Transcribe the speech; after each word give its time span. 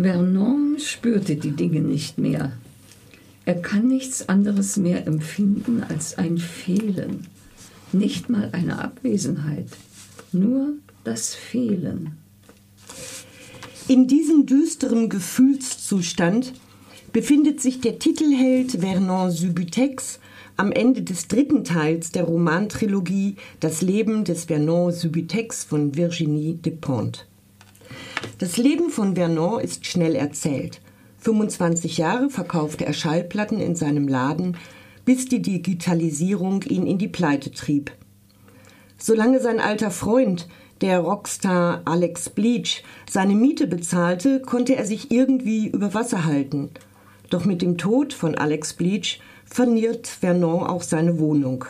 Vernon 0.00 0.76
spürte 0.78 1.34
die 1.34 1.50
Dinge 1.50 1.80
nicht 1.80 2.18
mehr. 2.18 2.52
Er 3.44 3.56
kann 3.56 3.88
nichts 3.88 4.28
anderes 4.28 4.76
mehr 4.76 5.08
empfinden 5.08 5.82
als 5.82 6.16
ein 6.18 6.38
Fehlen, 6.38 7.26
nicht 7.92 8.28
mal 8.28 8.50
eine 8.52 8.78
Abwesenheit, 8.78 9.66
nur 10.30 10.74
das 11.02 11.34
Fehlen. 11.34 12.12
In 13.88 14.06
diesem 14.06 14.46
düsteren 14.46 15.08
Gefühlszustand 15.08 16.52
befindet 17.12 17.60
sich 17.60 17.80
der 17.80 17.98
Titelheld 17.98 18.72
Vernon 18.80 19.32
Subutex 19.32 20.20
am 20.56 20.70
Ende 20.70 21.02
des 21.02 21.26
dritten 21.26 21.64
Teils 21.64 22.12
der 22.12 22.24
Romantrilogie 22.24 23.34
Das 23.58 23.82
Leben 23.82 24.22
des 24.22 24.44
Vernon 24.44 24.92
Subutex 24.92 25.64
von 25.64 25.96
Virginie 25.96 26.54
Despentes. 26.54 27.24
Das 28.38 28.56
Leben 28.56 28.90
von 28.90 29.16
Vernon 29.16 29.60
ist 29.60 29.86
schnell 29.86 30.14
erzählt. 30.14 30.80
25 31.18 31.98
Jahre 31.98 32.30
verkaufte 32.30 32.86
er 32.86 32.92
Schallplatten 32.92 33.60
in 33.60 33.74
seinem 33.74 34.08
Laden, 34.08 34.56
bis 35.04 35.26
die 35.26 35.42
Digitalisierung 35.42 36.62
ihn 36.62 36.86
in 36.86 36.98
die 36.98 37.08
Pleite 37.08 37.50
trieb. 37.50 37.90
Solange 38.98 39.40
sein 39.40 39.60
alter 39.60 39.90
Freund, 39.90 40.48
der 40.80 41.00
Rockstar 41.00 41.82
Alex 41.84 42.28
Bleach, 42.28 42.84
seine 43.10 43.34
Miete 43.34 43.66
bezahlte, 43.66 44.40
konnte 44.40 44.76
er 44.76 44.84
sich 44.84 45.10
irgendwie 45.10 45.68
über 45.68 45.94
Wasser 45.94 46.24
halten. 46.24 46.70
Doch 47.30 47.44
mit 47.44 47.62
dem 47.62 47.78
Tod 47.78 48.12
von 48.12 48.36
Alex 48.36 48.74
Bleach 48.74 49.20
verniert 49.44 50.06
Vernon 50.06 50.66
auch 50.66 50.82
seine 50.82 51.18
Wohnung. 51.18 51.64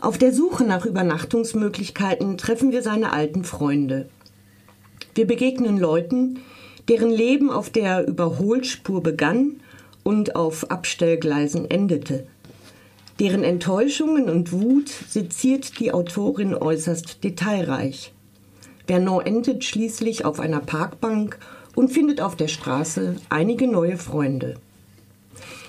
Auf 0.00 0.18
der 0.18 0.32
Suche 0.32 0.64
nach 0.64 0.84
Übernachtungsmöglichkeiten 0.84 2.36
treffen 2.36 2.72
wir 2.72 2.82
seine 2.82 3.12
alten 3.12 3.44
Freunde. 3.44 4.08
Wir 5.14 5.28
begegnen 5.28 5.78
Leuten, 5.78 6.40
deren 6.88 7.10
Leben 7.10 7.48
auf 7.48 7.70
der 7.70 8.06
Überholspur 8.08 9.00
begann 9.00 9.60
und 10.02 10.34
auf 10.34 10.72
Abstellgleisen 10.72 11.70
endete. 11.70 12.26
Deren 13.20 13.44
Enttäuschungen 13.44 14.28
und 14.28 14.50
Wut 14.50 14.88
seziert 14.88 15.78
die 15.78 15.92
Autorin 15.92 16.52
äußerst 16.52 17.22
detailreich. 17.22 18.12
Vernon 18.88 19.24
endet 19.24 19.62
schließlich 19.62 20.24
auf 20.24 20.40
einer 20.40 20.58
Parkbank 20.58 21.38
und 21.76 21.92
findet 21.92 22.20
auf 22.20 22.34
der 22.34 22.48
Straße 22.48 23.14
einige 23.28 23.68
neue 23.68 23.98
Freunde. 23.98 24.56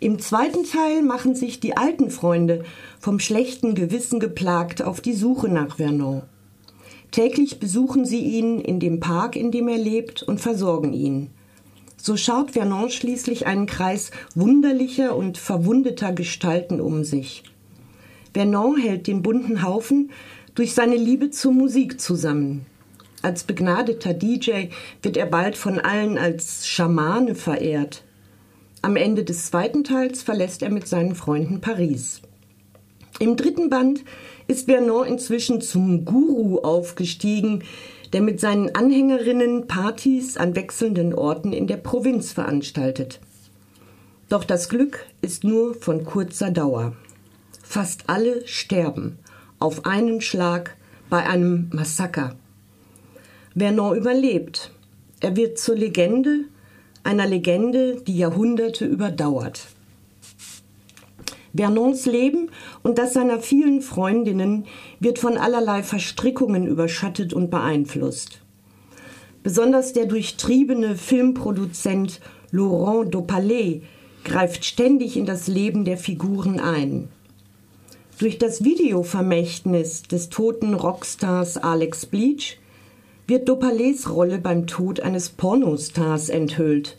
Im 0.00 0.18
zweiten 0.18 0.64
Teil 0.64 1.02
machen 1.02 1.34
sich 1.34 1.60
die 1.60 1.76
alten 1.76 2.10
Freunde 2.10 2.64
vom 2.98 3.20
schlechten 3.20 3.74
Gewissen 3.74 4.18
geplagt 4.18 4.82
auf 4.82 5.02
die 5.02 5.14
Suche 5.14 5.48
nach 5.50 5.76
Vernon. 5.76 6.22
Täglich 7.16 7.60
besuchen 7.60 8.04
sie 8.04 8.20
ihn 8.20 8.60
in 8.60 8.78
dem 8.78 9.00
Park, 9.00 9.36
in 9.36 9.50
dem 9.50 9.68
er 9.68 9.78
lebt, 9.78 10.22
und 10.22 10.38
versorgen 10.38 10.92
ihn. 10.92 11.30
So 11.96 12.18
schaut 12.18 12.50
Vernon 12.50 12.90
schließlich 12.90 13.46
einen 13.46 13.64
Kreis 13.64 14.10
wunderlicher 14.34 15.16
und 15.16 15.38
verwundeter 15.38 16.12
Gestalten 16.12 16.78
um 16.78 17.04
sich. 17.04 17.42
Vernon 18.34 18.76
hält 18.76 19.06
den 19.06 19.22
bunten 19.22 19.62
Haufen 19.62 20.10
durch 20.54 20.74
seine 20.74 20.96
Liebe 20.96 21.30
zur 21.30 21.52
Musik 21.52 22.02
zusammen. 22.02 22.66
Als 23.22 23.44
begnadeter 23.44 24.12
DJ 24.12 24.66
wird 25.00 25.16
er 25.16 25.24
bald 25.24 25.56
von 25.56 25.78
allen 25.78 26.18
als 26.18 26.68
Schamane 26.68 27.34
verehrt. 27.34 28.04
Am 28.82 28.94
Ende 28.94 29.24
des 29.24 29.46
zweiten 29.46 29.84
Teils 29.84 30.22
verlässt 30.22 30.60
er 30.60 30.70
mit 30.70 30.86
seinen 30.86 31.14
Freunden 31.14 31.62
Paris. 31.62 32.20
Im 33.18 33.36
dritten 33.36 33.70
Band 33.70 34.04
ist 34.46 34.66
Vernon 34.66 35.06
inzwischen 35.06 35.60
zum 35.60 36.04
Guru 36.04 36.58
aufgestiegen, 36.58 37.62
der 38.12 38.20
mit 38.20 38.40
seinen 38.40 38.74
Anhängerinnen 38.74 39.66
Partys 39.66 40.36
an 40.36 40.54
wechselnden 40.54 41.14
Orten 41.14 41.52
in 41.52 41.66
der 41.66 41.78
Provinz 41.78 42.32
veranstaltet. 42.32 43.20
Doch 44.28 44.44
das 44.44 44.68
Glück 44.68 45.06
ist 45.22 45.44
nur 45.44 45.74
von 45.74 46.04
kurzer 46.04 46.50
Dauer. 46.50 46.94
Fast 47.62 48.04
alle 48.08 48.46
sterben 48.46 49.18
auf 49.58 49.86
einen 49.86 50.20
Schlag 50.20 50.76
bei 51.08 51.26
einem 51.26 51.70
Massaker. 51.72 52.36
Vernon 53.56 53.96
überlebt. 53.96 54.70
Er 55.20 55.36
wird 55.36 55.58
zur 55.58 55.76
Legende, 55.76 56.44
einer 57.02 57.26
Legende, 57.26 58.02
die 58.02 58.18
Jahrhunderte 58.18 58.84
überdauert. 58.84 59.68
Vernons 61.56 62.06
Leben 62.06 62.50
und 62.82 62.98
das 62.98 63.14
seiner 63.14 63.40
vielen 63.40 63.80
Freundinnen 63.80 64.66
wird 65.00 65.18
von 65.18 65.36
allerlei 65.36 65.82
Verstrickungen 65.82 66.66
überschattet 66.66 67.32
und 67.32 67.50
beeinflusst. 67.50 68.40
Besonders 69.42 69.92
der 69.92 70.06
durchtriebene 70.06 70.96
Filmproduzent 70.96 72.20
Laurent 72.50 73.14
Dopalé 73.14 73.82
greift 74.24 74.64
ständig 74.64 75.16
in 75.16 75.24
das 75.24 75.46
Leben 75.46 75.84
der 75.84 75.96
Figuren 75.96 76.58
ein. 76.58 77.08
Durch 78.18 78.38
das 78.38 78.64
Videovermächtnis 78.64 80.02
des 80.02 80.30
toten 80.30 80.74
Rockstars 80.74 81.58
Alex 81.58 82.06
Bleach 82.06 82.58
wird 83.26 83.48
Dopalés 83.48 84.08
Rolle 84.08 84.38
beim 84.38 84.66
Tod 84.66 85.00
eines 85.00 85.28
Pornostars 85.28 86.28
enthüllt. 86.28 86.96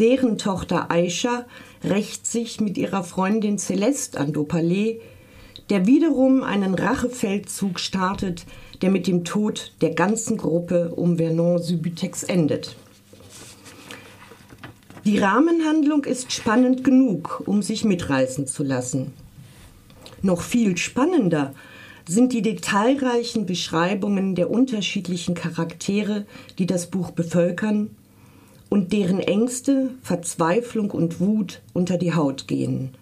Deren 0.00 0.38
Tochter 0.38 0.90
Aisha 0.90 1.44
rächt 1.84 2.26
sich 2.26 2.58
mit 2.58 2.78
ihrer 2.78 3.04
Freundin 3.04 3.58
Celeste 3.58 4.18
an 4.18 4.32
Dopalé, 4.32 4.98
der 5.68 5.86
wiederum 5.86 6.42
einen 6.42 6.74
Rachefeldzug 6.74 7.78
startet, 7.78 8.46
der 8.80 8.90
mit 8.90 9.06
dem 9.06 9.24
Tod 9.24 9.74
der 9.82 9.90
ganzen 9.90 10.38
Gruppe 10.38 10.94
um 10.96 11.18
Vernon 11.18 11.58
Subutex 11.58 12.22
endet. 12.22 12.76
Die 15.04 15.18
Rahmenhandlung 15.18 16.04
ist 16.04 16.32
spannend 16.32 16.82
genug, 16.82 17.42
um 17.44 17.60
sich 17.60 17.84
mitreißen 17.84 18.46
zu 18.46 18.62
lassen. 18.62 19.12
Noch 20.22 20.40
viel 20.40 20.78
spannender 20.78 21.52
sind 22.08 22.32
die 22.32 22.40
detailreichen 22.40 23.44
Beschreibungen 23.44 24.34
der 24.34 24.50
unterschiedlichen 24.50 25.34
Charaktere, 25.34 26.24
die 26.58 26.64
das 26.64 26.86
Buch 26.86 27.10
bevölkern 27.10 27.90
und 28.80 28.94
deren 28.94 29.20
Ängste, 29.20 29.90
Verzweiflung 30.00 30.90
und 30.90 31.20
Wut 31.20 31.60
unter 31.74 31.98
die 31.98 32.14
Haut 32.14 32.48
gehen. 32.48 32.92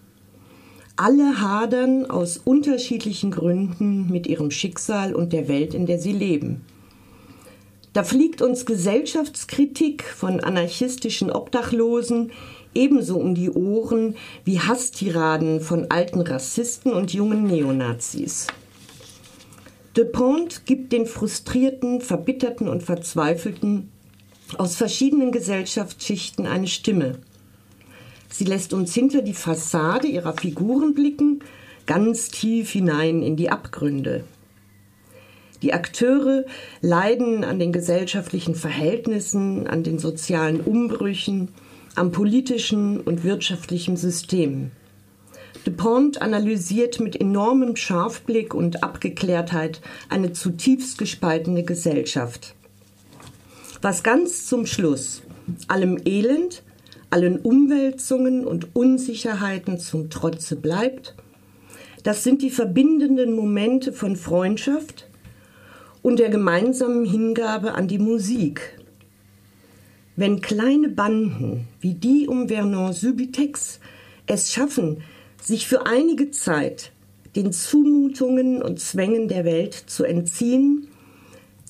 Alle 0.97 1.41
hadern 1.41 2.11
aus 2.11 2.37
unterschiedlichen 2.37 3.31
Gründen 3.31 4.11
mit 4.11 4.27
ihrem 4.27 4.51
Schicksal 4.51 5.15
und 5.15 5.33
der 5.33 5.47
Welt, 5.47 5.75
in 5.75 5.87
der 5.87 6.01
sie 6.01 6.11
leben. 6.11 6.65
Da 7.93 8.03
fliegt 8.03 8.43
uns 8.43 8.67
Gesellschaftskritik 8.67 10.03
von 10.03 10.41
anarchistischen 10.41 11.31
Obdachlosen 11.31 12.33
ebenso 12.75 13.17
um 13.17 13.37
die 13.37 13.51
Ohren 13.51 14.17
wie 14.45 14.59
Hasstiraden 14.59 15.61
von 15.61 15.93
alten 15.93 16.23
Rassisten 16.23 16.93
und 16.93 17.13
jungen 17.13 17.45
Neonazis. 17.45 18.49
De 19.97 20.05
Pont 20.05 20.67
gibt 20.67 20.93
den 20.93 21.07
frustrierten, 21.07 22.01
verbitterten 22.01 22.67
und 22.67 22.83
verzweifelten 22.83 23.93
aus 24.57 24.77
verschiedenen 24.77 25.33
Gesellschaftsschichten 25.33 26.47
eine 26.47 26.67
Stimme. 26.67 27.19
Sie 28.31 28.45
lässt 28.45 28.73
uns 28.73 28.95
hinter 28.95 29.23
die 29.23 29.35
Fassade 29.35 30.07
ihrer 30.07 30.35
Figuren 30.35 30.95
blicken, 30.95 31.41
ganz 31.87 32.29
tief 32.29 32.71
hinein 32.71 33.23
in 33.23 33.37
die 33.37 33.51
Abgründe. 33.51 34.25
Die 35.63 35.73
Akteure 35.73 36.45
leiden 36.81 37.43
an 37.43 37.59
den 37.59 37.73
gesellschaftlichen 37.73 38.55
Verhältnissen, 38.55 39.67
an 39.67 39.83
den 39.83 39.99
sozialen 39.99 40.61
Umbrüchen, 40.61 41.49
am 41.97 42.13
politischen 42.13 43.01
und 43.01 43.25
wirtschaftlichen 43.25 43.97
System. 43.97 44.71
De 45.67 45.73
Pont 45.73 46.23
analysiert 46.23 47.01
mit 47.01 47.21
enormem 47.21 47.75
Scharfblick 47.75 48.55
und 48.55 48.85
Abgeklärtheit 48.85 49.81
eine 50.09 50.33
zutiefst 50.33 50.97
gespaltene 50.97 51.65
Gesellschaft 51.65 52.55
was 53.81 54.03
ganz 54.03 54.47
zum 54.47 54.67
Schluss 54.67 55.23
allem 55.67 55.99
Elend, 56.05 56.63
allen 57.11 57.39
Umwälzungen 57.39 58.47
und 58.47 58.75
Unsicherheiten 58.77 59.79
zum 59.79 60.11
Trotze 60.11 60.57
bleibt, 60.57 61.15
das 62.03 62.23
sind 62.25 62.43
die 62.43 62.51
verbindenden 62.51 63.35
Momente 63.35 63.93
von 63.93 64.17
Freundschaft 64.17 65.09
und 66.03 66.19
der 66.19 66.29
gemeinsamen 66.29 67.05
Hingabe 67.05 67.75
an 67.75 67.89
die 67.89 67.99
Musik. 67.99 68.79
Wenn 70.17 70.41
kleine 70.41 70.89
Banden 70.89 71.69
wie 71.81 71.95
die 71.95 72.27
um 72.29 72.49
Vernon 72.49 72.93
Subitex 72.93 73.81
es 74.27 74.53
schaffen, 74.53 75.03
sich 75.41 75.67
für 75.67 75.87
einige 75.87 76.31
Zeit 76.31 76.93
den 77.37 77.53
Zumutungen 77.53 78.63
und 78.63 78.81
Zwängen 78.81 79.29
der 79.29 79.45
Welt 79.45 79.75
zu 79.75 80.05
entziehen 80.05 80.89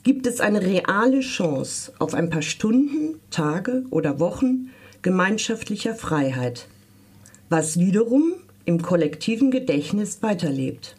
gibt 0.02 0.26
es 0.26 0.40
eine 0.40 0.62
reale 0.62 1.20
Chance 1.20 1.92
auf 1.98 2.14
ein 2.14 2.30
paar 2.30 2.42
Stunden, 2.42 3.20
Tage 3.30 3.84
oder 3.90 4.20
Wochen 4.20 4.70
gemeinschaftlicher 5.02 5.94
Freiheit, 5.94 6.68
was 7.48 7.78
wiederum 7.78 8.34
im 8.64 8.82
kollektiven 8.82 9.50
Gedächtnis 9.50 10.22
weiterlebt. 10.22 10.96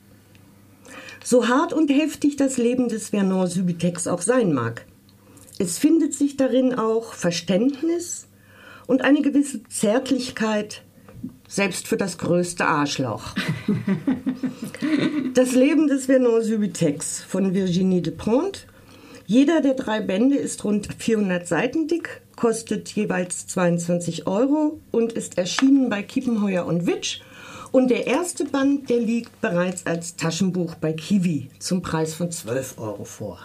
So 1.24 1.48
hart 1.48 1.74
und 1.74 1.90
heftig 1.90 2.38
das 2.38 2.58
Leben 2.58 2.88
des 2.88 3.10
Vernon 3.10 3.48
Subitex 3.48 4.08
auch 4.08 4.22
sein 4.22 4.54
mag, 4.54 4.86
es 5.62 5.78
findet 5.78 6.14
sich 6.14 6.38
darin 6.38 6.74
auch 6.74 7.14
Verständnis 7.14 8.30
und 8.88 9.02
eine 9.02 9.22
gewisse 9.22 9.62
Zärtlichkeit, 9.66 10.84
selbst 11.50 11.90
für 11.90 11.98
das 11.98 12.18
größte 12.18 12.66
Arschloch. 12.66 13.36
das 15.34 15.52
Leben 15.56 15.88
des 15.88 16.06
Vernon 16.06 16.42
Subutex 16.42 17.22
von 17.22 17.54
Virginie 17.54 18.02
Despentes. 18.02 18.68
Jeder 19.30 19.62
der 19.62 19.76
drei 19.76 20.02
Bände 20.02 20.38
ist 20.38 20.64
rund 20.64 20.90
400 20.98 21.48
Seiten 21.48 21.88
dick, 21.88 22.22
kostet 22.36 22.90
jeweils 22.90 23.46
22 23.46 24.26
Euro 24.26 24.80
und 24.90 25.14
ist 25.14 25.38
erschienen 25.38 25.88
bei 25.88 26.02
Kiepenheuer 26.02 26.66
und 26.66 26.88
Witsch. 26.88 27.22
Und 27.72 27.92
der 27.92 28.08
erste 28.08 28.46
Band, 28.46 28.90
der 28.90 28.98
liegt 28.98 29.40
bereits 29.40 29.86
als 29.86 30.16
Taschenbuch 30.16 30.74
bei 30.74 30.94
Kiwi 30.94 31.52
zum 31.60 31.84
Preis 31.84 32.16
von 32.16 32.32
12 32.32 32.80
Euro 32.80 33.04
vor. 33.04 33.38